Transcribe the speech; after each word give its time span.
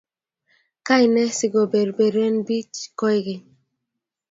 Kaine 0.87 1.23
si 1.37 1.47
go 1.53 1.61
berberen 1.71 2.35
biik 2.47 2.71
koikeny? 2.99 3.43